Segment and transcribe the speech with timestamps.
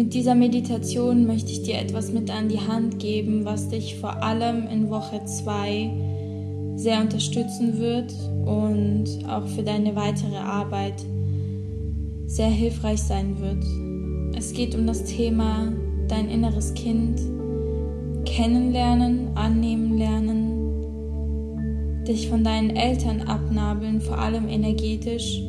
[0.00, 4.22] Mit dieser Meditation möchte ich dir etwas mit an die Hand geben, was dich vor
[4.22, 5.90] allem in Woche 2
[6.76, 8.10] sehr unterstützen wird
[8.46, 11.04] und auch für deine weitere Arbeit
[12.24, 13.62] sehr hilfreich sein wird.
[14.38, 15.70] Es geht um das Thema
[16.08, 17.20] dein inneres Kind
[18.24, 20.54] kennenlernen, annehmen lernen,
[22.08, 25.42] dich von deinen Eltern abnabeln, vor allem energetisch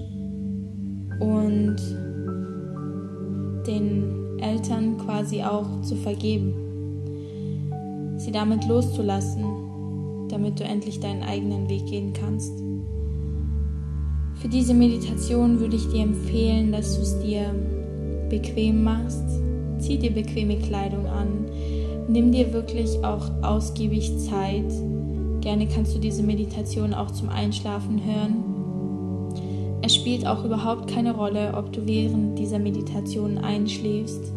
[1.21, 1.77] und
[3.65, 6.53] den Eltern quasi auch zu vergeben,
[8.17, 9.45] sie damit loszulassen,
[10.29, 12.53] damit du endlich deinen eigenen Weg gehen kannst.
[14.35, 17.53] Für diese Meditation würde ich dir empfehlen, dass du es dir
[18.29, 19.23] bequem machst.
[19.77, 21.45] Zieh dir bequeme Kleidung an.
[22.07, 24.71] Nimm dir wirklich auch ausgiebig Zeit.
[25.41, 28.50] Gerne kannst du diese Meditation auch zum Einschlafen hören.
[29.83, 34.31] Es spielt auch überhaupt keine Rolle, ob du während dieser Meditation einschläfst.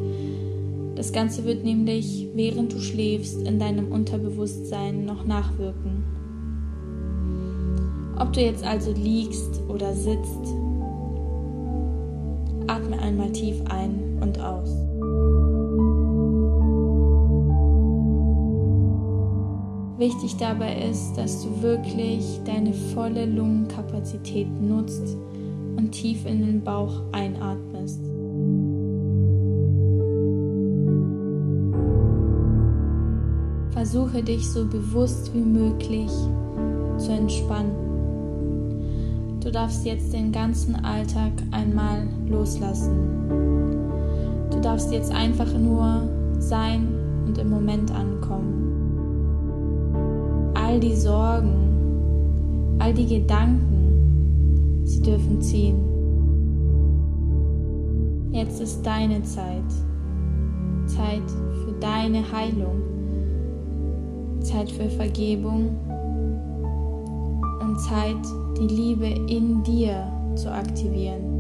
[0.95, 6.05] Das Ganze wird nämlich, während du schläfst, in deinem Unterbewusstsein noch nachwirken.
[8.19, 10.55] Ob du jetzt also liegst oder sitzt,
[12.69, 14.84] atme einmal tief ein und aus.
[20.05, 25.17] Wichtig dabei ist, dass du wirklich deine volle Lungenkapazität nutzt
[25.79, 28.05] und tief in den Bauch einatmest.
[33.71, 36.11] Versuche dich so bewusst wie möglich
[36.99, 37.73] zu entspannen.
[39.41, 42.91] Du darfst jetzt den ganzen Alltag einmal loslassen.
[44.51, 46.07] Du darfst jetzt einfach nur
[46.41, 46.89] sein
[47.27, 48.64] und im Moment ankommen.
[50.65, 55.77] All die Sorgen, all die Gedanken, sie dürfen ziehen.
[58.33, 59.63] Jetzt ist deine Zeit.
[60.87, 61.31] Zeit
[61.65, 62.81] für deine Heilung.
[64.41, 65.77] Zeit für Vergebung
[67.61, 68.25] und Zeit,
[68.59, 71.34] die Liebe in dir zu aktivieren.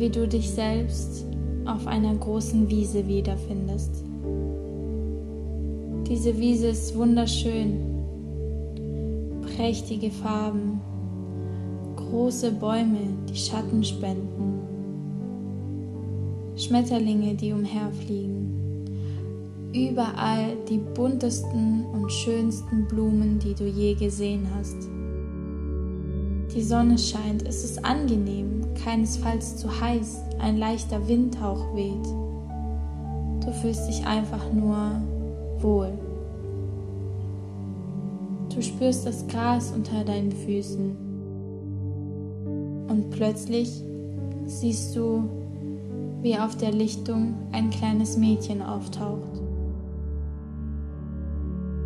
[0.00, 1.26] Wie du dich selbst
[1.66, 4.02] auf einer großen Wiese wiederfindest.
[6.08, 7.90] Diese Wiese ist wunderschön
[9.56, 10.80] prächtige Farben,
[11.96, 14.60] große Bäume, die Schatten spenden,
[16.56, 18.90] Schmetterlinge, die umherfliegen,
[19.74, 24.88] überall die buntesten und schönsten Blumen, die du je gesehen hast.
[26.54, 32.04] Die Sonne scheint, es ist angenehm, keinesfalls zu heiß, ein leichter Windhauch weht.
[33.44, 35.00] Du fühlst dich einfach nur
[35.60, 35.92] wohl.
[38.52, 40.96] Du spürst das Gras unter deinen Füßen.
[42.88, 43.84] Und plötzlich
[44.46, 45.22] siehst du,
[46.22, 49.40] wie auf der Lichtung ein kleines Mädchen auftaucht.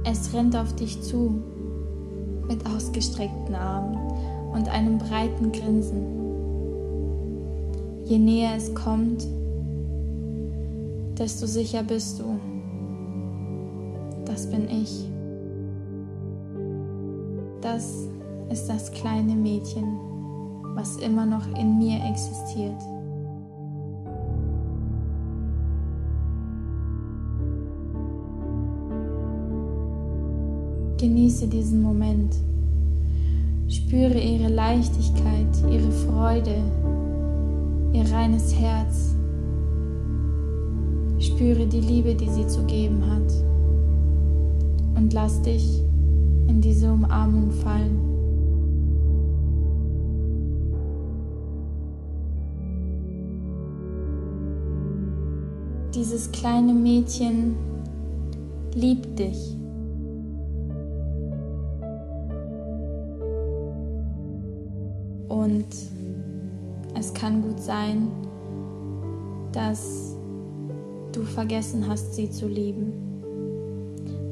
[0.04, 1.42] Es rennt auf dich zu
[2.48, 4.13] mit ausgestreckten Armen
[4.54, 6.24] und einem breiten Grinsen.
[8.04, 9.26] Je näher es kommt,
[11.18, 12.38] desto sicher bist du.
[14.24, 15.08] Das bin ich.
[17.60, 18.08] Das
[18.50, 19.98] ist das kleine Mädchen,
[20.74, 22.80] was immer noch in mir existiert.
[30.98, 32.34] Genieße diesen Moment.
[33.74, 36.54] Spüre ihre Leichtigkeit, ihre Freude,
[37.92, 39.16] ihr reines Herz.
[41.18, 43.32] Spüre die Liebe, die sie zu geben hat.
[44.96, 45.82] Und lass dich
[46.46, 47.98] in diese Umarmung fallen.
[55.96, 57.56] Dieses kleine Mädchen
[58.72, 59.56] liebt dich.
[65.54, 65.66] Und
[66.98, 68.08] es kann gut sein,
[69.52, 70.16] dass
[71.12, 72.92] du vergessen hast, sie zu lieben.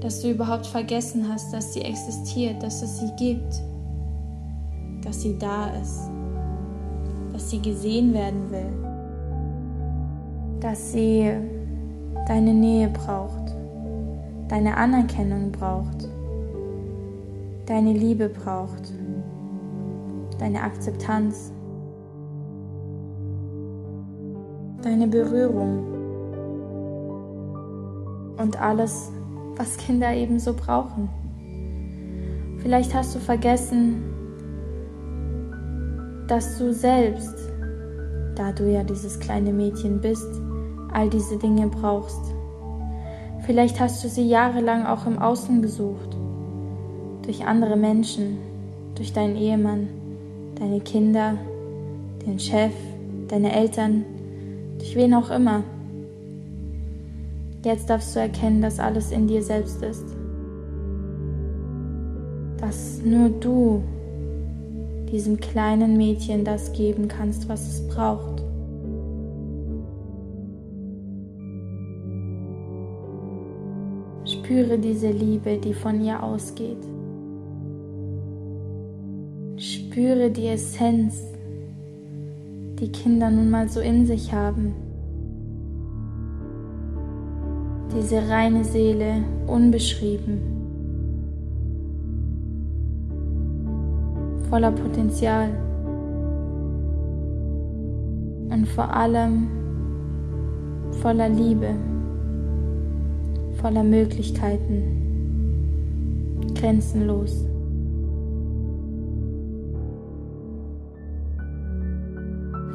[0.00, 3.62] Dass du überhaupt vergessen hast, dass sie existiert, dass es sie gibt,
[5.04, 6.00] dass sie da ist,
[7.32, 8.72] dass sie gesehen werden will,
[10.58, 11.30] dass sie
[12.26, 13.54] deine Nähe braucht,
[14.48, 16.08] deine Anerkennung braucht,
[17.66, 18.92] deine Liebe braucht,
[20.42, 21.52] deine Akzeptanz.
[24.82, 25.84] deine Berührung
[28.36, 29.12] und alles,
[29.56, 31.08] was Kinder ebenso brauchen.
[32.58, 34.02] Vielleicht hast du vergessen,
[36.26, 37.34] dass du selbst,
[38.34, 40.28] da du ja dieses kleine Mädchen bist,
[40.92, 42.34] all diese Dinge brauchst.
[43.46, 46.16] Vielleicht hast du sie jahrelang auch im Außen gesucht,
[47.22, 48.38] durch andere Menschen,
[48.94, 49.88] durch deinen Ehemann,
[50.62, 51.36] deine Kinder,
[52.24, 52.72] den Chef,
[53.26, 54.04] deine Eltern,
[54.78, 55.64] durch wen auch immer.
[57.64, 60.04] Jetzt darfst du erkennen, dass alles in dir selbst ist.
[62.58, 63.82] Dass nur du
[65.10, 68.44] diesem kleinen Mädchen das geben kannst, was es braucht.
[74.24, 76.78] Spüre diese Liebe, die von ihr ausgeht.
[79.92, 81.20] Spüre die Essenz,
[82.80, 84.72] die Kinder nun mal so in sich haben.
[87.94, 89.16] Diese reine Seele,
[89.46, 90.40] unbeschrieben,
[94.48, 95.50] voller Potenzial
[98.48, 99.48] und vor allem
[101.02, 101.74] voller Liebe,
[103.60, 104.84] voller Möglichkeiten,
[106.54, 107.44] grenzenlos.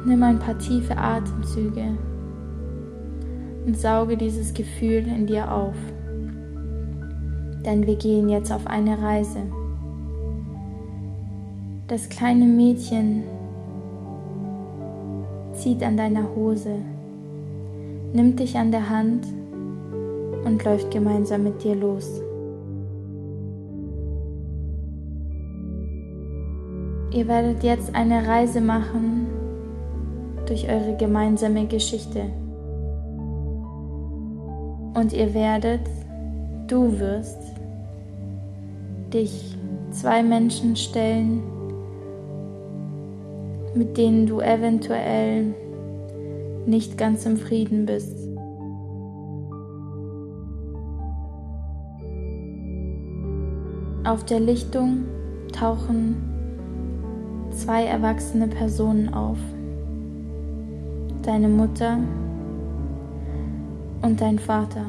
[0.04, 1.84] Nimm ein paar tiefe Atemzüge
[3.66, 5.74] und sauge dieses Gefühl in dir auf.
[7.66, 9.40] Denn wir gehen jetzt auf eine Reise.
[11.88, 13.24] Das kleine Mädchen
[15.52, 16.76] zieht an deiner Hose,
[18.12, 19.26] nimmt dich an der Hand
[20.44, 22.22] und läuft gemeinsam mit dir los.
[27.10, 29.37] Ihr werdet jetzt eine Reise machen
[30.48, 32.22] durch eure gemeinsame Geschichte.
[34.94, 35.82] Und ihr werdet,
[36.66, 37.38] du wirst,
[39.12, 39.56] dich
[39.90, 41.42] zwei Menschen stellen,
[43.74, 45.54] mit denen du eventuell
[46.66, 48.16] nicht ganz im Frieden bist.
[54.04, 55.04] Auf der Lichtung
[55.52, 56.16] tauchen
[57.50, 59.38] zwei erwachsene Personen auf
[61.28, 61.98] deine Mutter
[64.00, 64.86] und dein Vater.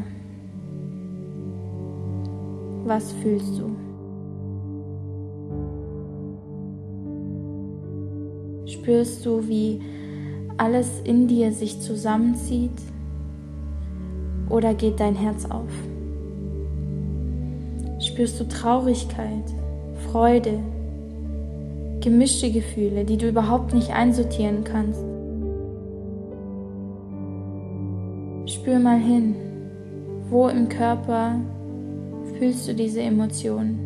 [2.86, 3.76] Was fühlst du?
[8.72, 9.82] Spürst du, wie
[10.56, 12.80] alles in dir sich zusammenzieht
[14.48, 15.74] oder geht dein Herz auf?
[18.00, 19.44] Spürst du Traurigkeit,
[20.10, 20.60] Freude,
[22.00, 25.04] gemischte Gefühle, die du überhaupt nicht einsortieren kannst?
[28.60, 29.36] Spür mal hin,
[30.30, 31.36] wo im Körper
[32.38, 33.80] fühlst du diese Emotionen?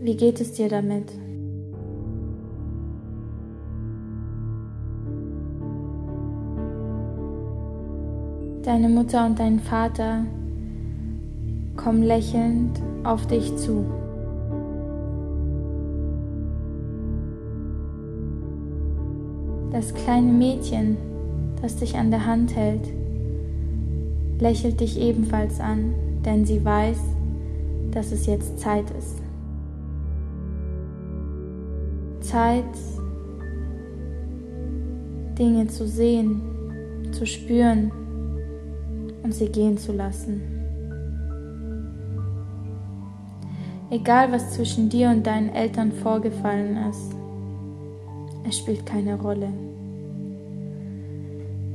[0.00, 1.12] Wie geht es dir damit?
[8.64, 10.24] Deine Mutter und dein Vater
[11.76, 13.84] kommen lächelnd auf dich zu.
[19.70, 21.13] Das kleine Mädchen
[21.64, 22.86] das dich an der Hand hält,
[24.38, 26.98] lächelt dich ebenfalls an, denn sie weiß,
[27.90, 29.22] dass es jetzt Zeit ist.
[32.20, 32.64] Zeit,
[35.38, 36.42] Dinge zu sehen,
[37.12, 37.90] zu spüren
[39.22, 40.42] und sie gehen zu lassen.
[43.88, 47.14] Egal was zwischen dir und deinen Eltern vorgefallen ist,
[48.46, 49.48] es spielt keine Rolle.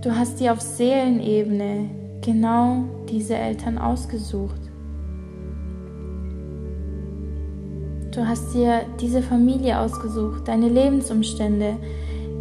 [0.01, 1.89] Du hast dir auf Seelenebene
[2.22, 4.62] genau diese Eltern ausgesucht.
[8.12, 11.75] Du hast dir diese Familie ausgesucht, deine Lebensumstände,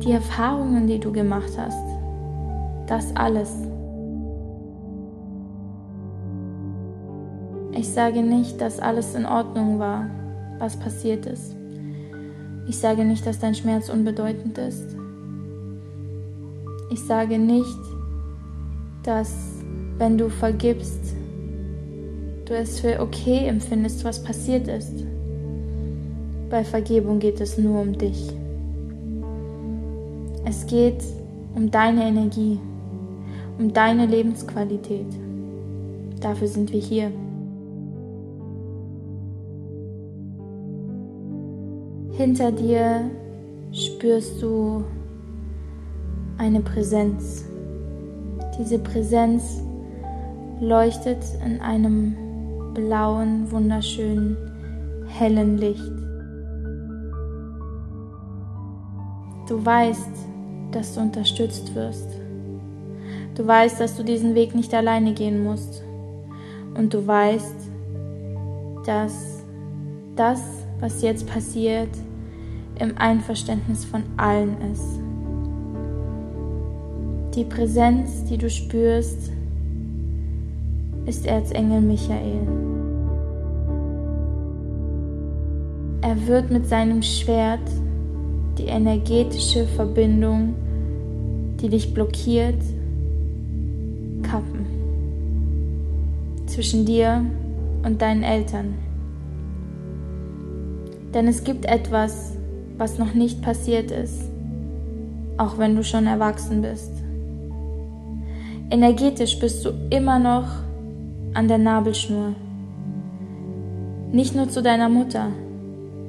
[0.04, 1.84] die Erfahrungen, die du gemacht hast.
[2.86, 3.52] Das alles.
[7.72, 10.08] Ich sage nicht, dass alles in Ordnung war,
[10.60, 11.56] was passiert ist.
[12.68, 14.96] Ich sage nicht, dass dein Schmerz unbedeutend ist.
[16.90, 17.78] Ich sage nicht,
[19.02, 19.34] dass
[19.98, 21.14] wenn du vergibst,
[22.46, 25.04] du es für okay empfindest, was passiert ist.
[26.48, 28.32] Bei Vergebung geht es nur um dich.
[30.46, 31.02] Es geht
[31.54, 32.58] um deine Energie,
[33.58, 35.06] um deine Lebensqualität.
[36.20, 37.12] Dafür sind wir hier.
[42.12, 43.10] Hinter dir
[43.72, 44.84] spürst du
[46.38, 47.44] eine Präsenz.
[48.58, 49.60] Diese Präsenz
[50.60, 52.16] leuchtet in einem
[52.74, 54.36] blauen, wunderschönen,
[55.08, 55.92] hellen Licht.
[59.48, 60.10] Du weißt,
[60.70, 62.08] dass du unterstützt wirst.
[63.34, 65.82] Du weißt, dass du diesen Weg nicht alleine gehen musst.
[66.76, 67.56] Und du weißt,
[68.84, 69.42] dass
[70.14, 70.42] das,
[70.80, 71.90] was jetzt passiert,
[72.78, 75.07] im Einverständnis von allen ist.
[77.38, 79.30] Die Präsenz, die du spürst,
[81.06, 82.40] ist Erzengel Michael.
[86.00, 87.60] Er wird mit seinem Schwert
[88.58, 90.56] die energetische Verbindung,
[91.60, 92.60] die dich blockiert,
[94.24, 94.66] kappen.
[96.46, 97.24] Zwischen dir
[97.84, 98.74] und deinen Eltern.
[101.14, 102.36] Denn es gibt etwas,
[102.78, 104.24] was noch nicht passiert ist,
[105.36, 106.97] auch wenn du schon erwachsen bist.
[108.70, 110.46] Energetisch bist du immer noch
[111.32, 112.34] an der Nabelschnur.
[114.12, 115.28] Nicht nur zu deiner Mutter,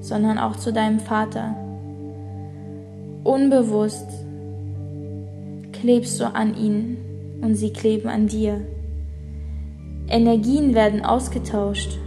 [0.01, 1.56] sondern auch zu deinem Vater.
[3.24, 4.08] Unbewusst
[5.72, 6.98] klebst du an ihnen
[7.42, 8.60] und sie kleben an dir.
[10.10, 11.98] Energien werden ausgetauscht.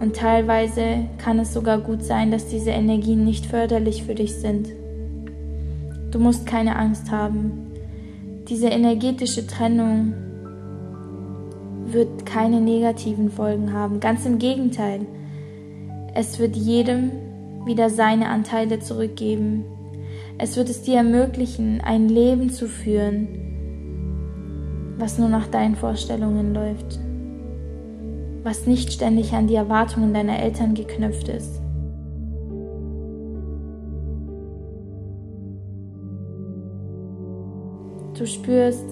[0.00, 4.68] Und teilweise kann es sogar gut sein, dass diese Energien nicht förderlich für dich sind.
[6.10, 7.71] Du musst keine Angst haben.
[8.52, 10.12] Diese energetische Trennung
[11.86, 13.98] wird keine negativen Folgen haben.
[13.98, 15.06] Ganz im Gegenteil.
[16.14, 17.12] Es wird jedem
[17.64, 19.64] wieder seine Anteile zurückgeben.
[20.36, 23.26] Es wird es dir ermöglichen, ein Leben zu führen,
[24.98, 27.00] was nur nach deinen Vorstellungen läuft,
[28.42, 31.61] was nicht ständig an die Erwartungen deiner Eltern geknüpft ist.
[38.22, 38.86] Du spürst,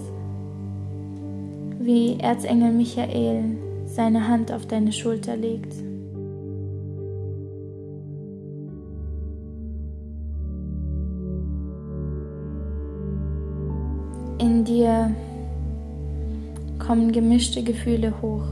[1.79, 3.57] wie Erzengel Michael
[3.87, 5.73] seine Hand auf deine Schulter legt.
[14.41, 15.15] In dir
[16.85, 18.43] kommen gemischte Gefühle hoch.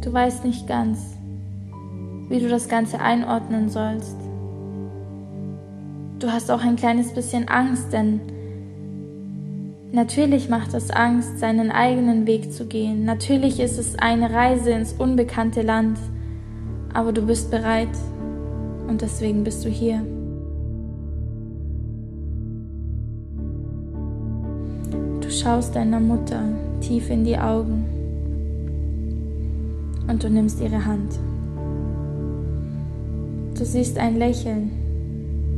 [0.00, 1.16] Du weißt nicht ganz,
[2.28, 4.29] wie du das Ganze einordnen sollst.
[6.20, 8.20] Du hast auch ein kleines bisschen Angst, denn
[9.92, 13.04] Natürlich macht es Angst, seinen eigenen Weg zu gehen.
[13.04, 15.98] Natürlich ist es eine Reise ins unbekannte Land.
[16.94, 17.88] Aber du bist bereit
[18.86, 20.00] und deswegen bist du hier.
[25.20, 26.42] Du schaust deiner Mutter
[26.80, 27.84] tief in die Augen
[30.06, 31.18] und du nimmst ihre Hand.
[33.58, 34.79] Du siehst ein Lächeln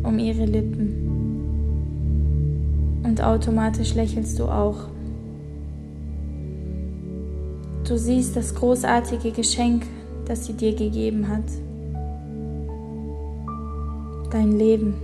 [0.02, 1.12] um ihre Lippen
[3.04, 4.88] und automatisch lächelst du auch.
[7.86, 9.84] Du siehst das großartige Geschenk,
[10.24, 11.44] das sie dir gegeben hat.
[14.30, 14.94] Dein Leben.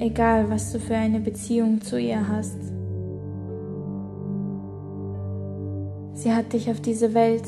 [0.00, 2.58] Egal, was du für eine Beziehung zu ihr hast.
[6.14, 7.44] Sie hat dich auf diese Welt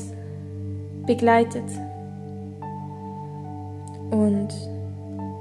[1.05, 1.65] begleitet.
[4.11, 4.49] Und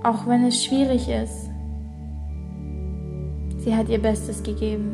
[0.06, 1.50] auch wenn es schwierig ist,
[3.58, 4.92] Sie hat ihr Bestes gegeben.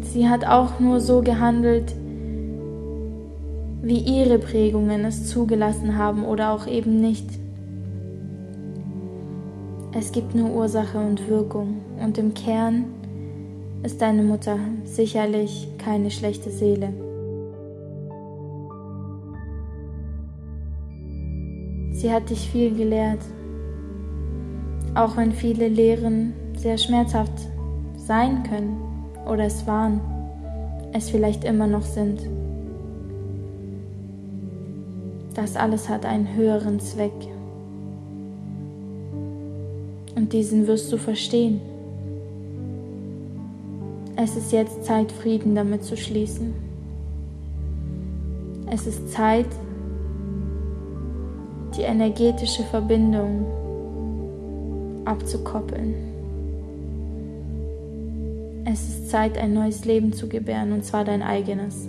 [0.00, 1.94] Sie hat auch nur so gehandelt,
[3.82, 7.26] wie ihre Prägungen es zugelassen haben oder auch eben nicht.
[9.92, 12.86] Es gibt nur Ursache und Wirkung und im Kern
[13.82, 16.88] ist deine Mutter sicherlich keine schlechte Seele.
[22.00, 23.20] Sie hat dich viel gelehrt
[24.94, 27.32] auch wenn viele Lehren sehr schmerzhaft
[27.96, 28.76] sein können
[29.26, 30.00] oder es waren,
[30.92, 32.20] es vielleicht immer noch sind.
[35.34, 37.12] Das alles hat einen höheren Zweck.
[40.16, 41.60] Und diesen wirst du verstehen.
[44.16, 46.52] Es ist jetzt Zeit, Frieden damit zu schließen.
[48.70, 49.46] Es ist Zeit,
[51.80, 53.46] die energetische Verbindung
[55.06, 55.94] abzukoppeln.
[58.66, 61.88] Es ist Zeit, ein neues Leben zu gebären, und zwar dein eigenes.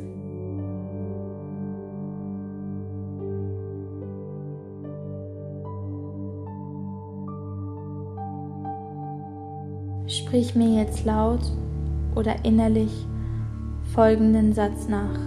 [10.07, 11.41] Sprich mir jetzt laut
[12.15, 12.91] oder innerlich
[13.93, 15.19] folgenden Satz nach.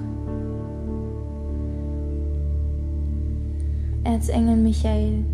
[4.04, 5.24] Erzengel Michael,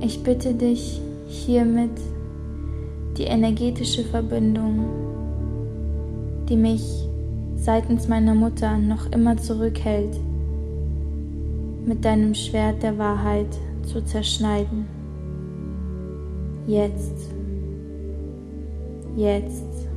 [0.00, 1.90] ich bitte dich hiermit
[3.16, 4.86] die energetische Verbindung,
[6.48, 7.08] die mich
[7.56, 10.16] seitens meiner Mutter noch immer zurückhält,
[11.84, 14.86] mit deinem Schwert der Wahrheit zu zerschneiden.
[16.68, 17.30] Jetzt,
[19.16, 19.88] jetzt,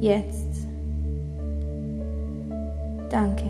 [0.00, 0.45] jetzt.
[3.10, 3.44] Danke.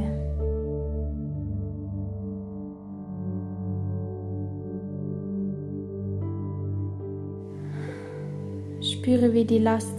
[8.80, 9.98] Spüre, wie die Last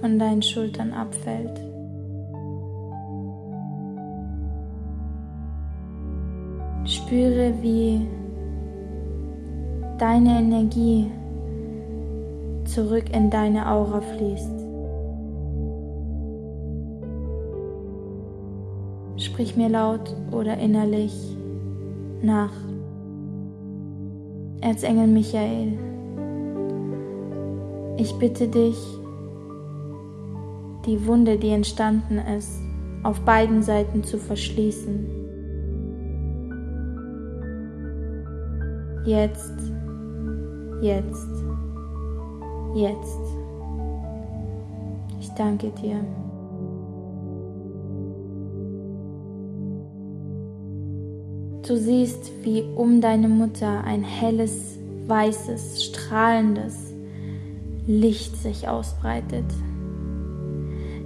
[0.00, 1.60] von deinen Schultern abfällt.
[6.84, 8.06] Spüre, wie
[9.98, 11.10] deine Energie
[12.64, 14.63] zurück in deine Aura fließt.
[19.34, 21.12] Sprich mir laut oder innerlich
[22.22, 22.52] nach.
[24.60, 25.72] Erzengel Michael,
[27.96, 28.78] ich bitte dich,
[30.86, 32.60] die Wunde, die entstanden ist,
[33.02, 35.04] auf beiden Seiten zu verschließen.
[39.04, 39.58] Jetzt,
[40.80, 41.44] jetzt,
[42.76, 43.20] jetzt.
[45.18, 45.96] Ich danke dir.
[51.66, 56.92] Du siehst, wie um deine Mutter ein helles, weißes, strahlendes
[57.86, 59.46] Licht sich ausbreitet.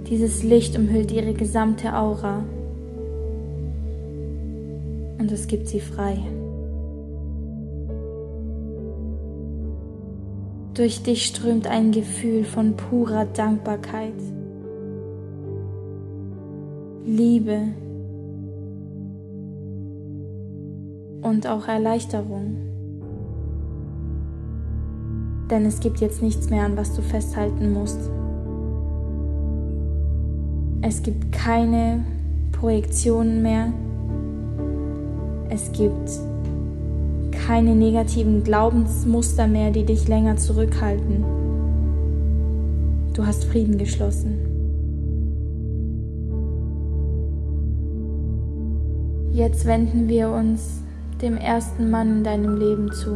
[0.09, 2.43] Dieses Licht umhüllt ihre gesamte Aura
[5.17, 6.17] und es gibt sie frei.
[10.73, 14.13] Durch dich strömt ein Gefühl von purer Dankbarkeit,
[17.05, 17.69] Liebe,
[21.29, 22.57] und auch Erleichterung.
[25.49, 27.99] Denn es gibt jetzt nichts mehr, an was du festhalten musst.
[30.81, 32.03] Es gibt keine
[32.51, 33.71] Projektionen mehr.
[35.49, 36.09] Es gibt
[37.31, 41.23] keine negativen Glaubensmuster mehr, die dich länger zurückhalten.
[43.13, 44.45] Du hast Frieden geschlossen.
[49.31, 50.83] Jetzt wenden wir uns
[51.21, 53.11] dem ersten Mann in deinem Leben zu.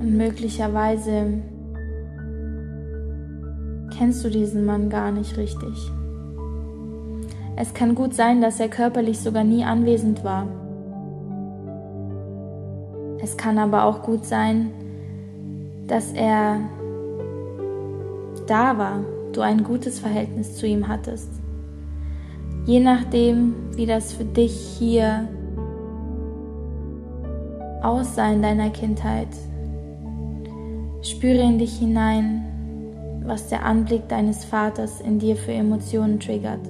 [0.00, 1.42] Und möglicherweise
[3.96, 5.90] kennst du diesen Mann gar nicht richtig.
[7.56, 10.46] Es kann gut sein, dass er körperlich sogar nie anwesend war.
[13.20, 14.70] Es kann aber auch gut sein,
[15.88, 16.60] dass er
[18.46, 19.00] da war,
[19.32, 21.37] du ein gutes Verhältnis zu ihm hattest.
[22.68, 25.26] Je nachdem, wie das für dich hier
[27.82, 29.28] aussah in deiner Kindheit,
[31.00, 36.60] spüre in dich hinein, was der Anblick deines Vaters in dir für Emotionen triggert.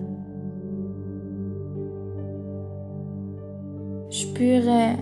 [4.10, 4.94] Spüre,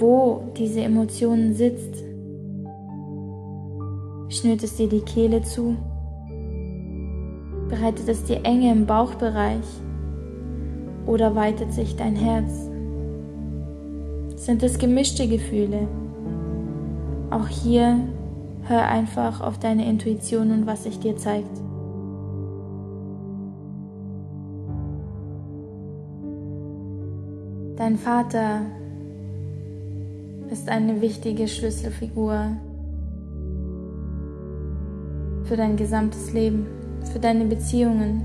[0.00, 2.02] wo diese Emotionen sitzt.
[4.28, 5.76] Schnürt es dir die Kehle zu?
[7.68, 9.62] Bereitet es dir Enge im Bauchbereich?
[11.06, 12.68] Oder weitet sich dein Herz?
[14.36, 15.86] Sind es gemischte Gefühle?
[17.30, 17.98] Auch hier
[18.64, 21.60] hör einfach auf deine Intuition und was sich dir zeigt.
[27.76, 28.62] Dein Vater
[30.50, 32.56] ist eine wichtige Schlüsselfigur
[35.44, 36.66] für dein gesamtes Leben,
[37.12, 38.24] für deine Beziehungen,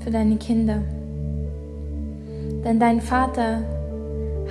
[0.00, 0.82] für deine Kinder.
[2.64, 3.62] Denn dein Vater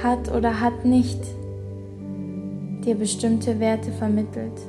[0.04, 1.19] hat oder hat nicht
[2.84, 4.60] dir bestimmte Werte vermittelt,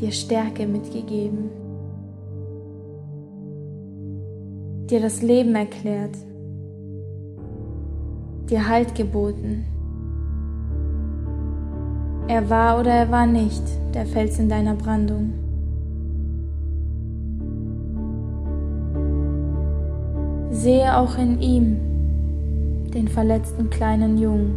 [0.00, 1.50] dir Stärke mitgegeben,
[4.88, 6.16] dir das Leben erklärt,
[8.50, 9.64] dir Halt geboten.
[12.28, 13.62] Er war oder er war nicht
[13.94, 15.41] der Fels in deiner Brandung.
[20.62, 21.76] Sehe auch in ihm
[22.94, 24.54] den verletzten kleinen Jungen.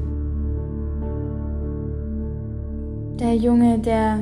[3.20, 4.20] Der Junge, der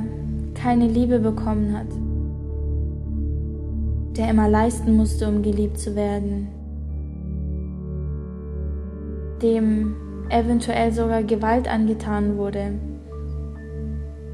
[0.54, 1.88] keine Liebe bekommen hat,
[4.16, 6.48] der immer leisten musste, um geliebt zu werden,
[9.42, 9.94] dem
[10.30, 12.80] eventuell sogar Gewalt angetan wurde,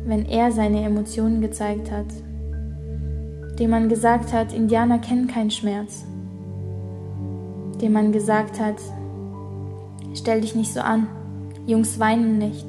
[0.05, 2.05] wenn er seine Emotionen gezeigt hat.
[3.57, 6.05] dem man gesagt hat, Indianer kennen keinen Schmerz,
[7.81, 8.75] dem man gesagt hat,
[10.13, 11.07] stell dich nicht so an,
[11.65, 12.67] Jungs weinen nicht.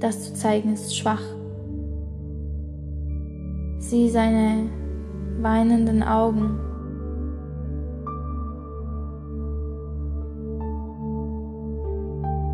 [0.00, 1.22] Das zu zeigen ist schwach.
[3.78, 4.68] Sieh seine
[5.40, 6.58] weinenden Augen.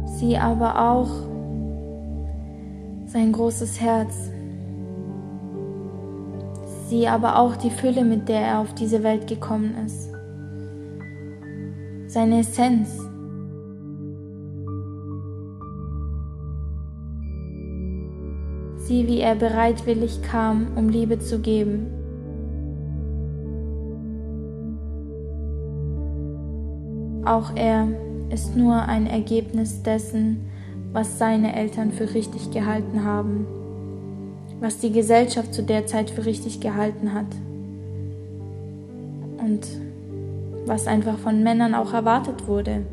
[0.06, 1.10] Sieh aber auch
[3.06, 4.31] sein großes Herz.
[6.92, 10.12] Sieh aber auch die Fülle, mit der er auf diese Welt gekommen ist.
[12.06, 12.90] Seine Essenz.
[18.76, 21.86] Sieh, wie er bereitwillig kam, um Liebe zu geben.
[27.24, 27.88] Auch er
[28.28, 30.46] ist nur ein Ergebnis dessen,
[30.92, 33.46] was seine Eltern für richtig gehalten haben,
[34.62, 37.26] was die Gesellschaft zu der Zeit für richtig gehalten hat
[39.38, 39.66] und
[40.66, 42.86] was einfach von Männern auch erwartet wurde.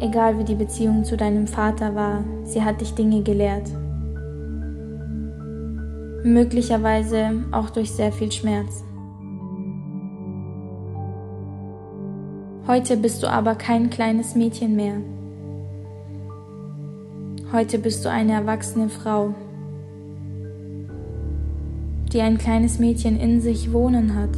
[0.00, 3.68] Egal wie die Beziehung zu deinem Vater war, sie hat dich Dinge gelehrt.
[6.24, 8.84] Möglicherweise auch durch sehr viel Schmerz.
[12.66, 14.96] Heute bist du aber kein kleines Mädchen mehr.
[17.52, 19.34] Heute bist du eine erwachsene Frau,
[22.12, 24.30] die ein kleines Mädchen in sich wohnen hat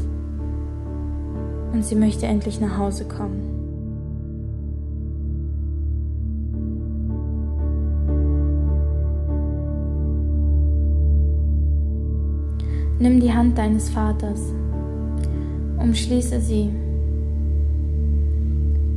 [1.74, 3.42] und sie möchte endlich nach Hause kommen.
[12.98, 14.40] Nimm die Hand deines Vaters,
[15.76, 16.70] umschließe sie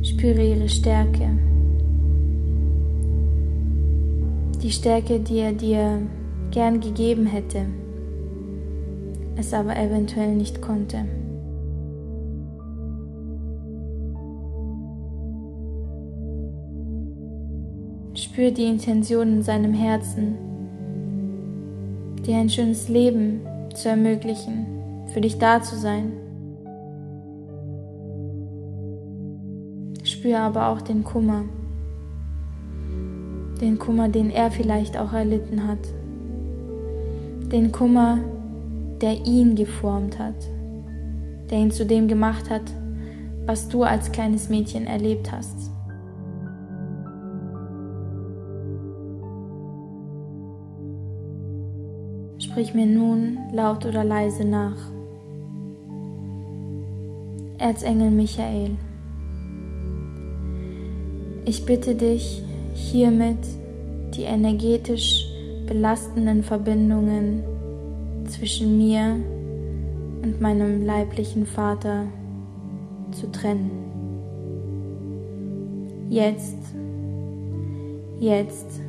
[0.02, 1.28] Spüre ihre Stärke.
[4.66, 6.02] Die Stärke, die er dir
[6.50, 7.66] gern gegeben hätte,
[9.36, 11.04] es aber eventuell nicht konnte.
[18.14, 20.34] Spür die Intention in seinem Herzen,
[22.26, 24.66] dir ein schönes Leben zu ermöglichen,
[25.14, 26.10] für dich da zu sein.
[30.02, 31.44] spüre aber auch den Kummer.
[33.60, 35.78] Den Kummer, den er vielleicht auch erlitten hat.
[37.50, 38.18] Den Kummer,
[39.00, 40.34] der ihn geformt hat.
[41.50, 42.64] Der ihn zu dem gemacht hat,
[43.46, 45.70] was du als kleines Mädchen erlebt hast.
[52.38, 54.76] Sprich mir nun laut oder leise nach.
[57.58, 58.76] Erzengel Michael.
[61.44, 62.45] Ich bitte dich
[62.76, 63.38] hiermit
[64.14, 65.26] die energetisch
[65.66, 67.42] belastenden Verbindungen
[68.28, 69.16] zwischen mir
[70.22, 72.04] und meinem leiblichen Vater
[73.12, 73.70] zu trennen.
[76.08, 76.58] Jetzt,
[78.20, 78.80] jetzt,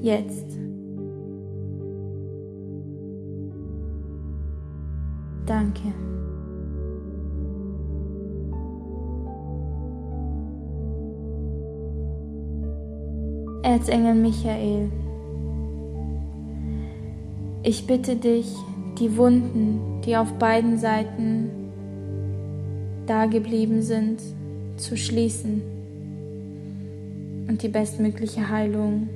[0.00, 0.46] jetzt.
[5.44, 6.15] Danke.
[13.66, 14.92] Erzengel Michael,
[17.64, 18.46] ich bitte dich,
[19.00, 21.50] die Wunden, die auf beiden Seiten
[23.06, 24.20] dageblieben sind,
[24.76, 25.62] zu schließen
[27.48, 29.08] und die bestmögliche Heilung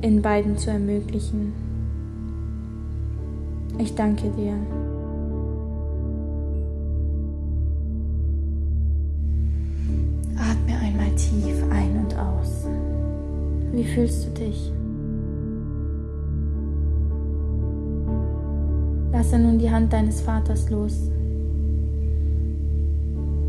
[0.00, 1.54] in beiden zu ermöglichen.
[3.80, 4.54] Ich danke dir.
[13.84, 14.72] Wie fühlst du dich?
[19.12, 21.10] Lasse nun die Hand deines Vaters los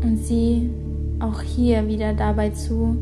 [0.02, 0.68] und sieh
[1.20, 2.98] auch hier wieder dabei zu,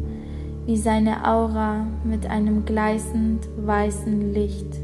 [0.66, 4.79] wie seine Aura mit einem gleißend weißen Licht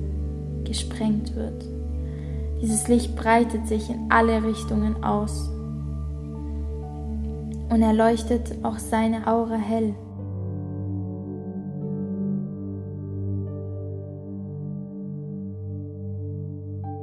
[0.64, 1.64] gesprengt wird.
[2.60, 5.48] Dieses Licht breitet sich in alle Richtungen aus
[7.70, 9.94] und erleuchtet auch seine Aura hell.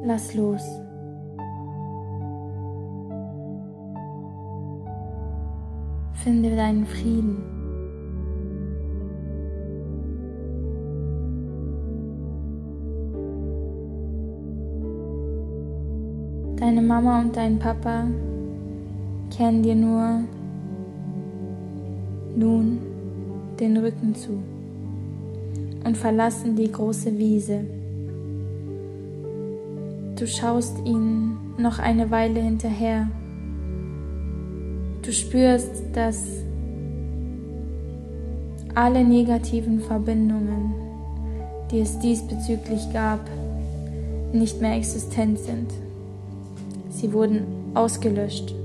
[0.08, 0.62] Lass los.
[6.24, 7.44] Finde deinen Frieden.
[16.56, 18.06] Deine Mama und dein Papa
[19.36, 20.22] kennen dir nur
[22.34, 22.80] nun
[23.60, 24.42] den Rücken zu
[25.84, 27.77] und verlassen die große Wiese.
[30.18, 33.08] Du schaust ihnen noch eine Weile hinterher.
[35.04, 36.26] Du spürst, dass
[38.74, 40.74] alle negativen Verbindungen,
[41.70, 43.20] die es diesbezüglich gab,
[44.34, 45.72] nicht mehr existent sind.
[46.90, 47.44] Sie wurden
[47.76, 48.56] ausgelöscht.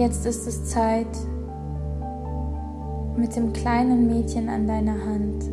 [0.00, 1.14] Jetzt ist es Zeit,
[3.18, 5.44] mit dem kleinen Mädchen an deiner Hand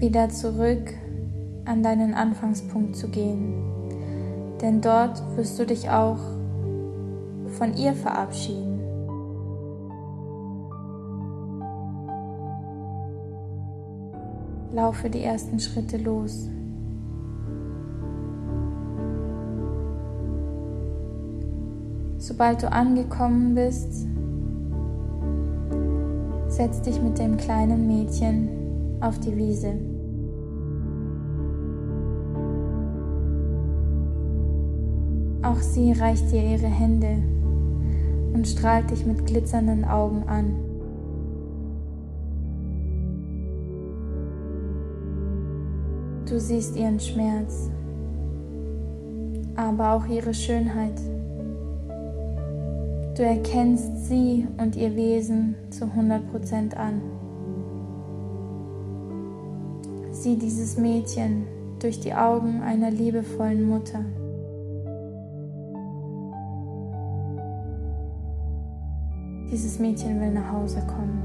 [0.00, 0.92] wieder zurück
[1.66, 3.62] an deinen Anfangspunkt zu gehen.
[4.60, 6.18] Denn dort wirst du dich auch
[7.46, 8.80] von ihr verabschieden.
[14.72, 16.48] Laufe die ersten Schritte los.
[22.28, 24.06] Sobald du angekommen bist,
[26.48, 28.50] setz dich mit dem kleinen Mädchen
[29.00, 29.72] auf die Wiese.
[35.42, 37.16] Auch sie reicht dir ihre Hände
[38.34, 40.52] und strahlt dich mit glitzernden Augen an.
[46.28, 47.70] Du siehst ihren Schmerz,
[49.56, 51.00] aber auch ihre Schönheit.
[53.18, 57.02] Du erkennst sie und ihr Wesen zu 100% an.
[60.12, 61.44] Sieh dieses Mädchen
[61.80, 64.04] durch die Augen einer liebevollen Mutter.
[69.50, 71.20] Dieses Mädchen will nach Hause kommen.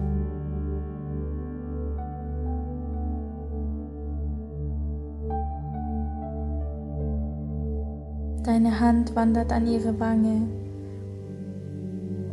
[8.44, 10.63] Deine Hand wandert an ihre Wange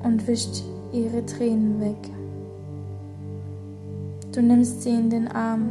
[0.03, 2.11] und wischt ihre Tränen weg.
[4.33, 5.71] Du nimmst sie in den Arm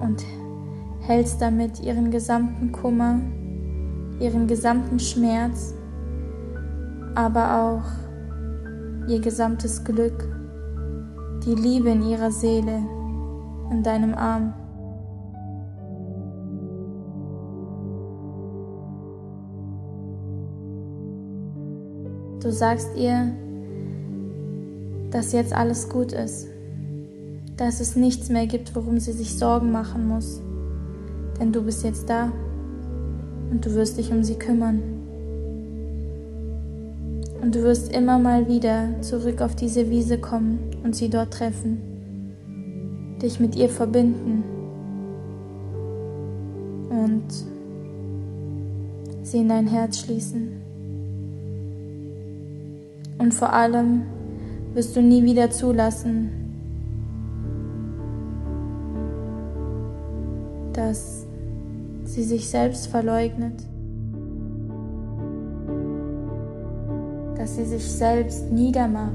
[0.00, 0.22] und
[1.00, 3.20] hältst damit ihren gesamten Kummer,
[4.20, 5.74] ihren gesamten Schmerz,
[7.14, 10.28] aber auch ihr gesamtes Glück,
[11.44, 12.82] die Liebe in ihrer Seele
[13.70, 14.54] in deinem Arm.
[22.42, 23.30] Du sagst ihr,
[25.12, 26.48] dass jetzt alles gut ist,
[27.56, 30.40] dass es nichts mehr gibt, worum sie sich Sorgen machen muss,
[31.38, 32.32] denn du bist jetzt da
[33.52, 34.82] und du wirst dich um sie kümmern.
[37.40, 41.78] Und du wirst immer mal wieder zurück auf diese Wiese kommen und sie dort treffen,
[43.22, 44.42] dich mit ihr verbinden
[46.90, 47.22] und
[49.22, 50.61] sie in dein Herz schließen.
[53.22, 54.02] Und vor allem
[54.74, 56.28] wirst du nie wieder zulassen,
[60.72, 61.24] dass
[62.02, 63.62] sie sich selbst verleugnet,
[67.36, 69.12] dass sie sich selbst niedermacht,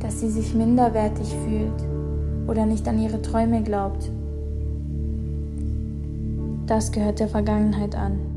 [0.00, 4.10] dass sie sich minderwertig fühlt oder nicht an ihre Träume glaubt.
[6.66, 8.29] Das gehört der Vergangenheit an.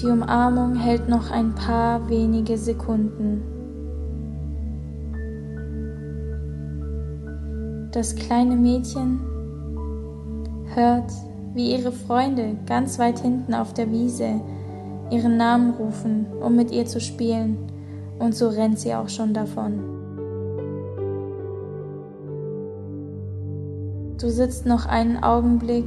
[0.00, 3.42] Die Umarmung hält noch ein paar wenige Sekunden.
[7.92, 9.20] Das kleine Mädchen
[10.74, 11.12] hört,
[11.52, 14.40] wie ihre Freunde ganz weit hinten auf der Wiese
[15.10, 17.58] ihren Namen rufen, um mit ihr zu spielen,
[18.18, 19.80] und so rennt sie auch schon davon.
[24.18, 25.86] Du sitzt noch einen Augenblick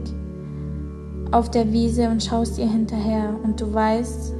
[1.33, 4.33] auf der Wiese und schaust ihr hinterher und du weißt,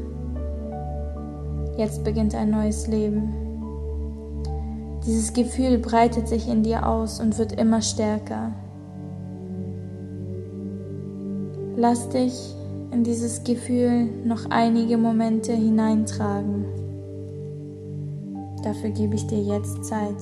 [1.78, 3.34] jetzt beginnt ein neues Leben.
[5.06, 8.52] Dieses Gefühl breitet sich in dir aus und wird immer stärker.
[11.76, 12.56] Lass dich
[12.92, 16.66] in dieses Gefühl noch einige Momente hineintragen.
[18.64, 20.16] Dafür gebe ich dir jetzt Zeit.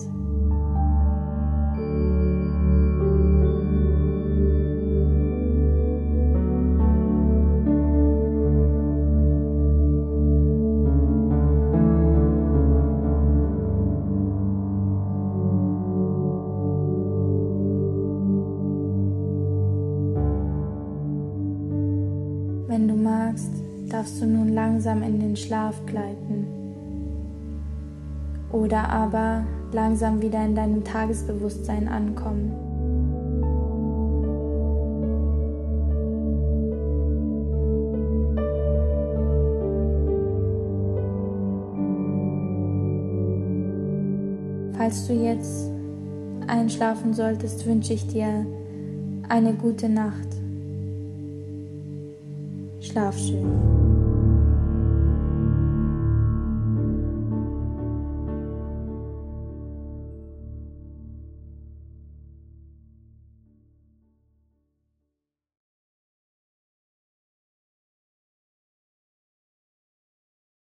[24.02, 26.48] Darfst du nun langsam in den Schlaf gleiten
[28.52, 32.52] oder aber langsam wieder in deinem Tagesbewusstsein ankommen.
[44.76, 45.70] Falls du jetzt
[46.48, 48.48] einschlafen solltest, wünsche ich dir
[49.30, 50.42] eine gute Nacht.
[52.82, 53.81] Schlaf schön.